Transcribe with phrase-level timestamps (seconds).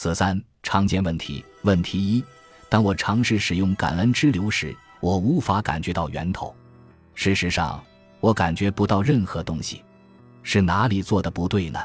[0.00, 1.44] 四三常见问题。
[1.62, 2.22] 问题一：
[2.68, 6.54] 当我尝试使用感恩之流时，我无法感觉到源头。
[7.16, 7.82] 事实上，
[8.20, 9.82] 我感觉不到任何东西。
[10.44, 11.80] 是哪里做的不对呢？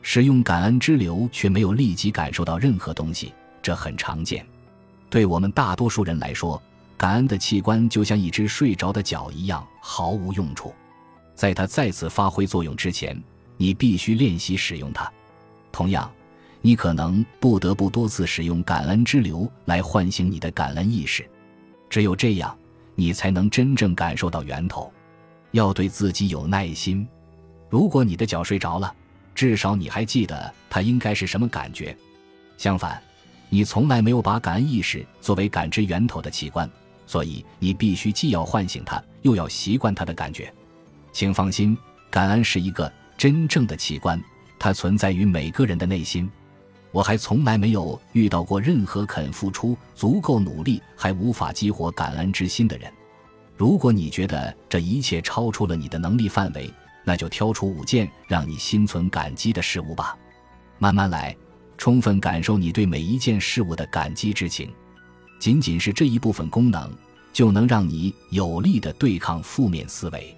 [0.00, 4.46] 使用感恩之流却没有立即感受到任何东西，这很常见。
[5.10, 6.60] 对我们大多数人来说，
[6.96, 10.74] 感恩的器官就像一只睡着的脚一样毫无用处。
[11.34, 13.22] 在它再次发挥作用之前，
[13.58, 15.12] 你必须练习使用它。
[15.70, 16.10] 同样，
[16.62, 21.28] 你可能不得不多次使用感恩之流来唤醒你的感恩意识。
[21.90, 22.56] 只有这样，
[22.94, 24.90] 你才能真正感受到源头。
[25.50, 27.06] 要对自己有耐心。
[27.68, 28.94] 如果你的脚睡着了，
[29.34, 31.94] 至少你还记得它应该是什么感觉。
[32.56, 33.02] 相反，
[33.50, 36.70] 你从来没有把感恩意识作为感知源头的器官，
[37.06, 40.50] 所以你必须既要唤醒它，又要习惯它的感觉。
[41.12, 41.76] 请放心，
[42.08, 44.22] 感恩是一个真正的器官，
[44.58, 46.30] 它存在于每个人的内心。
[46.92, 52.92] 我还从来没有遇到过任何肯付出足够努力还无法激活感恩之心的人。
[53.56, 56.72] 如果你觉得这一切超出了你的能力范围，
[57.04, 60.16] 那就挑出五件让你心存感激的事物吧。
[60.78, 61.34] 慢慢来，
[61.78, 64.70] 充分感受你对每一件事物的感激之情。
[65.38, 66.90] 仅仅是这一部分功能，
[67.32, 70.36] 就能让你有力的对抗负面思维。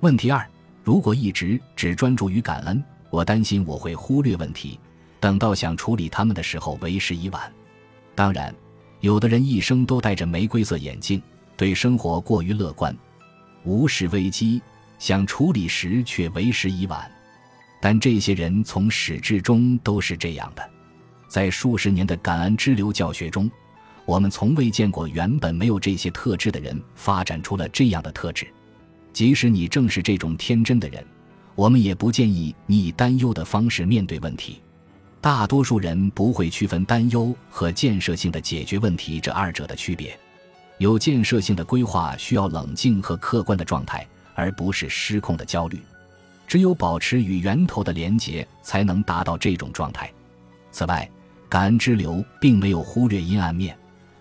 [0.00, 0.46] 问题二：
[0.84, 4.78] 如果一直只专注于感恩，我担心我会忽略问题，
[5.20, 7.52] 等到想处理他们的时候，为时已晚。
[8.14, 8.54] 当然，
[9.00, 11.22] 有的人一生都戴着玫瑰色眼镜，
[11.56, 12.96] 对生活过于乐观，
[13.64, 14.60] 无视危机。
[14.98, 17.08] 想处理时却为时已晚，
[17.80, 20.70] 但这些人从始至终都是这样的。
[21.28, 23.48] 在数十年的感恩之流教学中，
[24.04, 28.48] 我们从未见过原本没有这些特质的人发展出了这样的特质。
[29.12, 31.06] 即使你正是这种天真的人，
[31.54, 34.60] 我们也不建议你以担忧的方式面对问题。
[35.20, 40.18] 大多数人不会区分担忧和建设性的解决问题这二者的区别。
[40.78, 44.06] 有建设性的规划需要冷静和客观的状态。
[44.38, 45.82] 而不是失控的焦虑，
[46.46, 50.08] 只有保持与源头的连结，才能达到这种状态。
[50.70, 51.10] 此外，
[51.48, 53.76] 感恩之流并没有忽略阴暗面，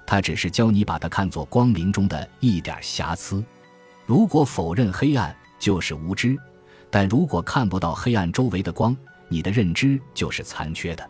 [0.08, 3.44] 它只是教你把它看作光明中的一点瑕疵。
[4.08, 6.36] 如果否认黑暗，就是无知；
[6.90, 8.98] 但如果看不到黑暗周围的光，
[9.30, 11.10] 你的认知就是残缺的。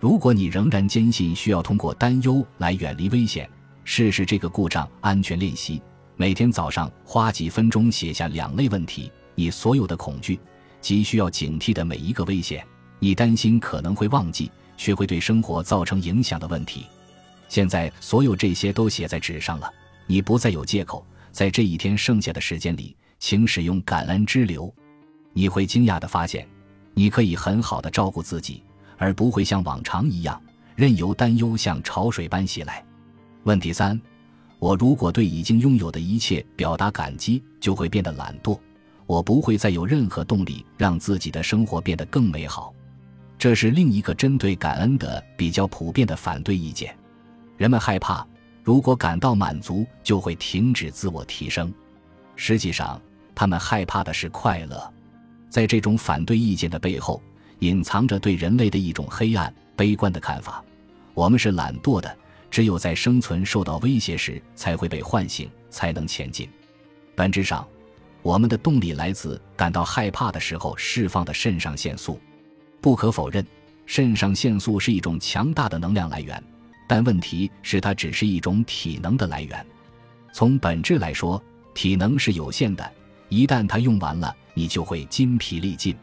[0.00, 3.48] 如果你仍然坚信需要通过担忧来远离危险，
[3.84, 5.82] 试试这个故障安全练习。
[6.16, 10.38] 每天早上花几分钟写下两类问题：你所有的恐惧
[10.80, 12.64] 及需要警惕的每一个危险，
[12.98, 16.86] 你担心可能会忘记却会对生活造成影响的问题。
[17.48, 19.72] 现在所有这些都写在纸上了，
[20.06, 21.04] 你不再有借口。
[21.30, 24.72] 在这一天剩下的时间里，请使用感恩之流。
[25.32, 26.48] 你会惊讶地发现，
[26.98, 28.60] 你可以很好的照顾自己，
[28.96, 30.42] 而不会像往常一样
[30.74, 32.84] 任由担忧像潮水般袭来。
[33.44, 34.00] 问题三。
[34.58, 38.58] 我如果对已经拥有的一切表达感激，就会变得懒惰。
[39.06, 42.74] 我不会再有任何动力让自己的生活变得更美好。
[43.38, 46.92] 这是另一个针对感恩的比较普遍的反对意见。
[47.56, 48.26] 人们害怕，
[48.64, 51.72] 如果感到满足，就会停止自我提升。
[52.34, 53.00] 实际上，
[53.36, 54.92] 他们害怕的是快乐。
[55.48, 57.22] 在这种反对意见的背后，
[57.60, 60.64] 隐藏着对人类的一种黑暗、悲观的看法。
[61.14, 62.16] 我们是懒惰的。
[62.50, 66.48] 只有在生存受到威胁时，才会被唤醒，才能前进。
[67.14, 67.68] 本质上，
[68.22, 72.18] 我们的动力来自感到害怕的时候释放的肾上腺素。
[72.80, 73.46] 不可否认，
[73.84, 76.42] 肾上腺素是一种强大的能量来源，
[76.88, 79.66] 但问题是它只是一种体能的来源。
[80.32, 81.42] 从本质来说，
[81.74, 82.92] 体能是有限的，
[83.28, 85.96] 一旦它用完了，你就会筋疲力尽。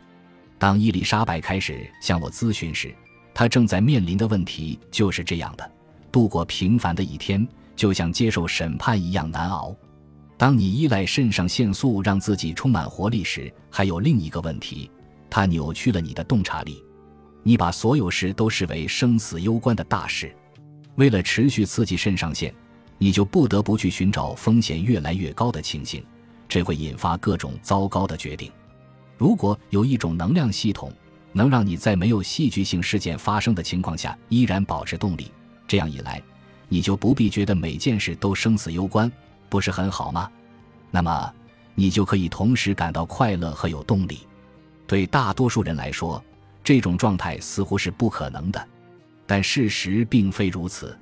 [0.58, 2.94] 当伊丽莎白开始向我咨询时，
[3.34, 5.72] 她正在面临的问题就是这样的。
[6.12, 9.75] 度过平凡的一天，就像接受审判一样难熬。
[10.38, 14.90] 当你依赖肾上腺素让自己充满活力时，还有另一个问题，
[15.30, 16.84] 它扭曲了你的洞察力。
[17.44, 20.35] 你把所有事都视为生死攸关的大事。
[20.96, 22.53] 为了持续刺激肾上腺，
[22.97, 26.03] 你就不得不去寻找风险越来越高的情形，
[26.47, 28.52] 这会引发各种糟糕的决定。
[29.18, 30.92] 如果有一种能量系统，
[31.32, 35.32] 能让你在没有戏剧性事件发生的情况下依然保持动力。
[35.68, 36.22] 这样一来，
[36.70, 39.12] 你就不必觉得每件事都生死攸关，
[39.50, 40.30] 不是很好吗？
[40.92, 41.34] 那么，
[41.74, 44.20] 你就可以同时感到快乐和有动力。
[44.88, 46.24] 对大多数人来说，
[46.64, 48.68] 这种状态似乎是不可能的，
[49.26, 50.98] 但事实并非如此。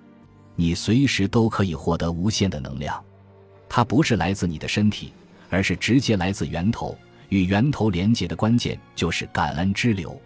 [0.56, 3.04] 你随时都可以获得无限的能量，
[3.68, 5.12] 它不是来自你的身体，
[5.53, 6.97] 而是直接来自源头。
[7.29, 10.19] 与源头连接的关键就是感恩之流。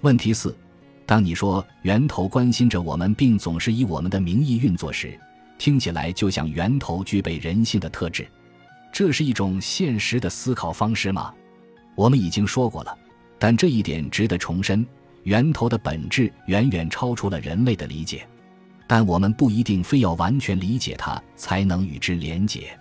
[0.00, 0.56] 问题四。
[1.04, 5.18] 当你说源头关心着我们，并总是以我们的名义运作时，
[5.58, 8.26] 听起来就像源头具备人性的特质。
[8.90, 11.34] 这是一种现实的思考方式吗？
[11.94, 12.96] 我们已经说过了，
[13.38, 14.86] 但这一点值得重申：
[15.24, 18.26] 源头的本质远远超出了人类的理解。
[18.86, 22.78] 但我们不一定非要完全理解它才能与之连结。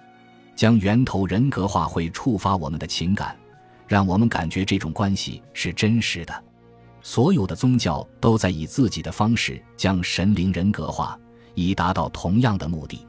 [0.55, 3.35] 将源头人格化会触发我们的情感，
[3.87, 6.43] 让我们感觉这种关系是真实的。
[7.01, 11.19] 所有的宗教都在以自己的方式将神灵人格化，
[11.55, 13.05] 以达到同样的目的。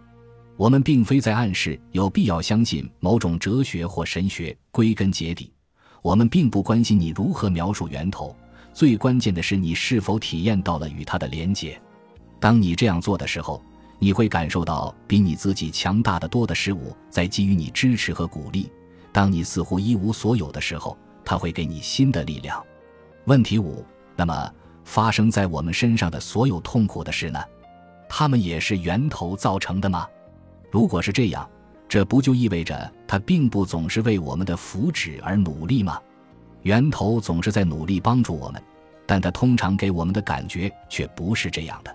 [0.57, 4.57] 我们并非在暗示有必要相信某种哲学或神学。
[4.71, 5.53] 归根结底，
[6.01, 8.35] 我们并不关心你如何描述源头，
[8.73, 11.79] 最关键的是你是否体验到了与它的连结。
[12.41, 13.63] 当你这样做的时候，
[14.03, 18.69] 你会感受到比你自己强大的多的事物在给予你支持和鼓励。
[19.13, 22.61] 当你似乎一无所有的时候，它会给你新的力量。
[23.27, 24.53] 问题五：那么
[24.83, 27.41] 发生在我们身上的所有痛苦的事呢？
[28.09, 30.05] 它们也是源头造成的吗？
[30.69, 31.49] 如果是这样，
[31.89, 35.97] 这不就意味着它并不总是为我们的福祉而努力吗？
[36.63, 38.61] 源头总是在努力帮助我们，
[39.07, 41.95] 但它通常给我们的感觉却不是这样的。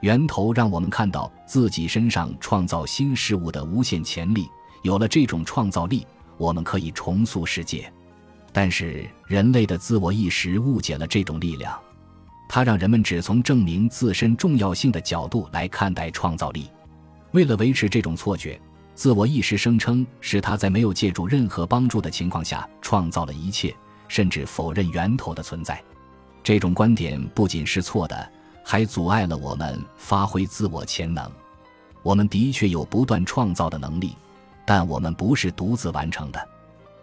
[0.00, 4.48] 源头让我们看到自己身上创造新事物的无限潜力。
[4.82, 6.06] 有了这种创造力，
[6.36, 7.92] 我们可以重塑世界。
[8.52, 11.78] 但是人类的自我意识误解了这种力量，
[12.48, 16.70] 它让人们只从证明自身重要性的角度来看待创造力。
[17.32, 18.60] 为了维持这种错觉，
[18.94, 23.74] 自我意识声称是他在没有借助任何帮助的情况下创造了一切，
[24.08, 25.82] 甚至否认源头的存在。
[26.42, 28.32] 这种观点不仅是错的。
[28.68, 31.30] 还阻碍了我们发挥自我潜能。
[32.02, 34.16] 我们的确有不断创造的能力，
[34.64, 36.48] 但我们不是独自完成的。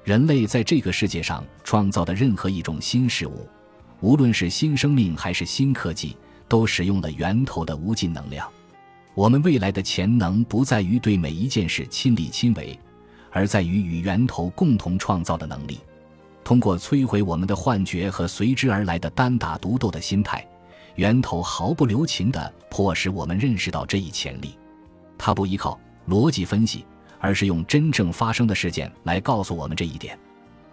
[0.04, 3.48] 人类在这个世界上创造的任何一种新事物，
[4.02, 6.18] 无论是新生命还是新科技，
[6.50, 8.46] 都使用了源头的无尽能量。
[9.14, 12.78] 我们未来的潜能不在于对每一件事亲力亲为，
[13.32, 15.80] 而在于与源头共同创造的能力。
[16.44, 20.46] 通过摧毁我们的幻觉和随之而来的单打独斗的心态。
[20.96, 24.58] 源头毫不留情地迫使我们认识到这一潜力，
[25.18, 26.86] 它不依靠逻辑分析，
[27.20, 30.18] 而是用真正发生的事件来告诉我们这一点。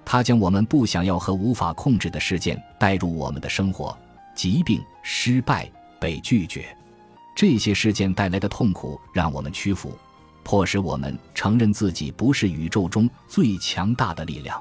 [0.05, 3.97] 它将我们不想要和无法控制的事件带入我们的生活：
[4.35, 5.71] 疾病、失败、
[6.01, 6.77] 被拒绝。
[7.37, 9.97] 这些事件带来的痛苦让我们屈服，
[10.43, 14.61] 迫使我们承认自己不是宇宙中最强大的力量。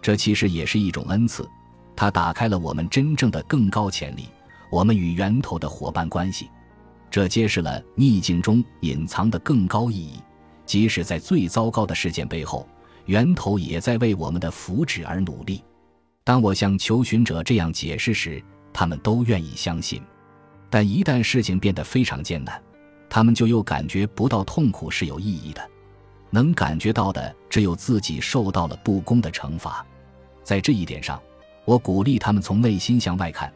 [0.00, 1.46] 这其实也是一种恩赐，
[1.94, 4.28] 它打开了我们真正的更高潜力。
[4.70, 6.50] 我们与源头的伙伴关系，
[7.10, 10.20] 这揭示了逆境中隐藏的更高意义。
[10.66, 12.68] 即使在最糟糕的事件背后，
[13.06, 15.64] 源头也在为我们的福祉而努力。
[16.22, 20.02] 当我向求寻者这样解释时，他们都愿意相信。
[20.68, 22.62] 但一旦事情变得非常艰难，
[23.08, 25.70] 他们就又感觉不到痛苦是有意义的，
[26.28, 29.82] 能感觉到的只有自己受到了不公的惩罚。
[30.42, 31.18] 在这一点上，
[31.64, 33.50] 我鼓励他们从内心向外看。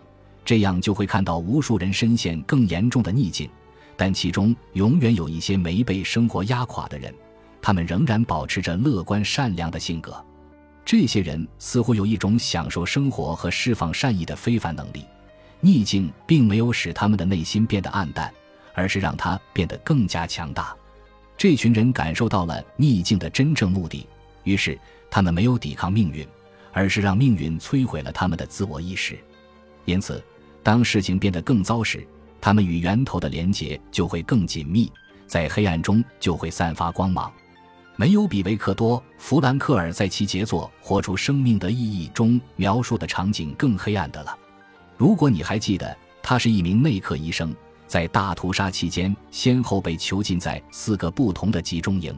[0.45, 3.49] 这样就会看到无数人深陷更严重的逆境，
[3.97, 7.15] 但其中永远有一些没被生活压垮的人，
[7.61, 10.13] 他们仍然保持着乐观善良的性格。
[10.85, 15.05] 这些人似乎有一种享受生活和释放善意的非凡能力。
[15.61, 18.35] 逆境并没有使他们的内心变得暗淡，
[18.75, 20.75] 而是让他变得更加强大。
[21.37, 24.05] 这群人感受到了逆境的真正目的，
[24.43, 24.77] 于是
[25.09, 26.27] 他们没有抵抗命运，
[26.73, 29.17] 而是让命运摧毁了他们的自我意识。
[29.85, 30.21] 因此。
[30.63, 32.07] 当事情变得更糟时，
[32.41, 34.91] 他们与源头的连结就会更紧密，
[35.27, 37.33] 在黑暗中就会散发光芒。
[37.97, 44.37] 没有比维克多·弗兰克尔在其杰作《活出生命的意义》中描述的场景更黑暗的了。
[44.97, 47.55] 如果你还记得，他是一名内科医生，
[47.87, 52.15] 在大屠杀期间先后被囚禁在四个不同的集中营，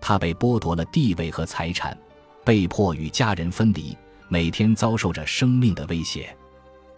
[0.00, 1.96] 他被剥夺了地位和财产，
[2.44, 3.96] 被迫与家人分离，
[4.28, 6.36] 每天遭受着生命的威胁。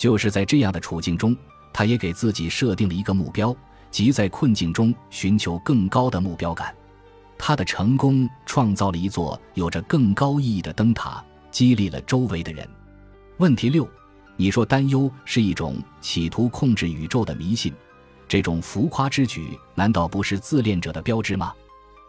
[0.01, 1.37] 就是在这样的处境中，
[1.75, 3.55] 他也给自己设定了一个目标，
[3.91, 6.75] 即在困境中寻求更高的目标感。
[7.37, 12.67] 他的成功创造了一座有着更高意义的灯塔，激励了周围的人。
[13.37, 13.87] 问题六：
[14.37, 17.71] 你说担忧是一种企图控制宇宙的迷信，
[18.27, 21.53] 这种浮夸之举难道不是自恋者的标志吗？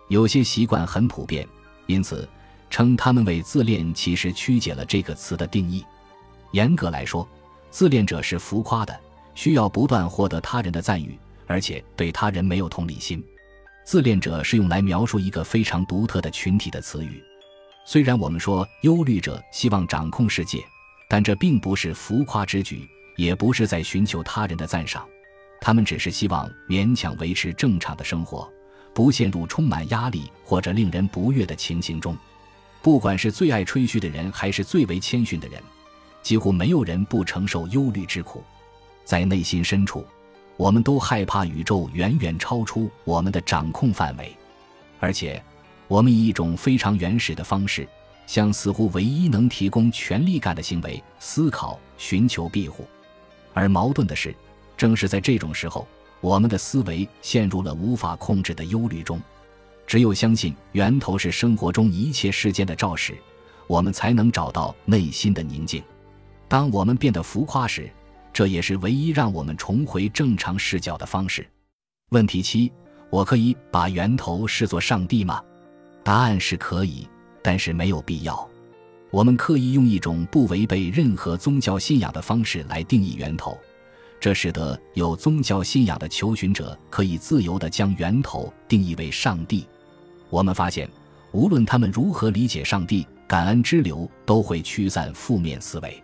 [0.08, 1.46] 有些习惯很普遍，
[1.88, 2.26] 因此
[2.70, 5.84] 称他们为自恋，其实曲解了这个词的定义。
[6.54, 7.28] 严格来说。
[7.72, 9.00] 自恋者是浮夸的，
[9.34, 13.24] 需要不断获得他人的赞誉，而且对他人没有同理心。
[13.86, 17.24] 自恋者是用来描述一个非常独特的群体的词语。
[17.86, 20.64] 虽然我们说忧虑者希望掌控世界，
[21.10, 25.04] 但这并不是浮夸之举，也不是在寻求他人的赞赏，
[25.60, 28.48] 他们只是希望勉强维持正常的生活，
[28.94, 32.16] 不陷入充满压力或者令人不悦的情形中。
[32.82, 35.62] 不管是最爱吹嘘的人，还是最为谦逊的人，
[36.22, 38.44] 几乎没有人不承受忧虑之苦。
[39.04, 40.06] 在内心深处，
[40.58, 44.36] 我们都害怕宇宙远远超出我们的掌控范围，
[45.00, 45.44] 而且，
[45.88, 47.88] 我们以一种非常原始的方式，
[48.28, 52.86] 向似乎唯一能提供权力感的行为——思考，寻求庇护。
[53.54, 54.34] 而矛盾的是，
[54.78, 55.86] 正是在这种时候，
[56.22, 59.20] 我们的思维陷入了无法控制的忧虑中。
[59.88, 63.18] 只有相信源头是生活中一切事件的肇始，
[63.68, 65.84] 我们才能找到内心的宁静。
[66.52, 67.90] 当我们变得浮夸时，
[68.34, 71.48] 这也是唯一让我们重回正常视角的方式。
[72.10, 72.70] 问题七：
[73.10, 75.42] 我可以把源头视作上帝吗？
[76.04, 77.08] 答案是可以，
[77.42, 78.46] 但是没有必要。
[79.12, 83.58] 我们刻意用一种不违背任何宗教信仰的方式来定义源头。
[84.20, 89.66] 这使得有宗教信仰的求寻者可以自由地将源头定义为上帝。
[90.30, 90.90] 我们发现，
[91.32, 96.04] 无论他们如何理解上帝，感恩之流都会驱散负面思维。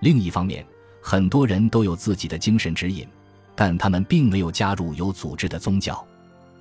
[0.00, 0.66] 另一方面，
[1.02, 3.06] 很多人都有自己的精神指引，
[3.54, 6.04] 但他们并没有加入有组织的宗教。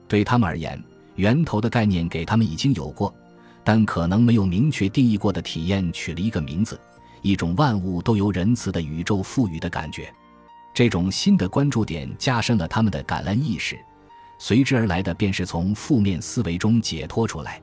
[0.08, 0.82] 对他们而言，
[1.16, 3.14] 源头的概念给他们已经有过，
[3.64, 6.80] 但可能没有明确定义过的体验取了一个名字，
[7.22, 10.14] 一种万物都由仁慈的宇宙赋予的感觉。
[10.74, 13.78] 这种新的关注点加深了他们的感恩意识。
[14.38, 17.62] 随之而来的便是从负面思维中解脱出来。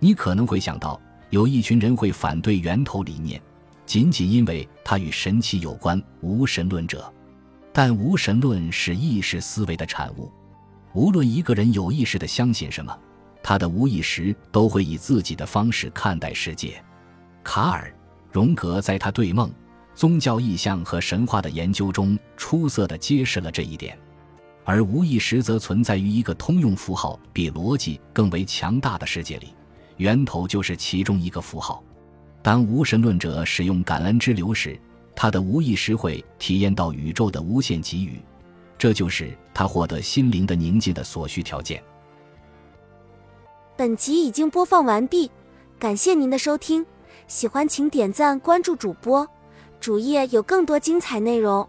[0.00, 3.40] 你可能会想到，有一群人会反对源头理念，
[3.88, 7.10] 仅仅因为它与神奇有关，无神论者。
[7.72, 10.30] 但无神论是意识思维的产物。
[10.92, 12.94] 无论一个人有意识地相信什么，
[13.42, 16.84] 他的无意识都会以自己的方式看待世界。
[17.42, 17.88] 卡尔·
[18.30, 19.50] 荣格在他对梦、
[19.94, 23.98] 宗教意象和神话的研究中，出色地揭示了这一点。
[24.66, 29.54] 而无意识则存在于一个通用符号比逻辑更为强大的世界里，
[29.96, 31.82] 源头就是其中一个符号。
[32.42, 34.78] 当无神论者使用感恩之流时，
[35.14, 38.20] 他的无意识会体验到宇宙的无限给予，
[38.78, 41.82] 这就是他获得心灵的宁静的所需条件。
[43.76, 45.30] 本集已经播放完毕，
[45.78, 46.86] 感谢您的收听，
[47.26, 49.28] 喜欢请点赞关注主播，
[49.80, 51.68] 主页有更多精彩内容。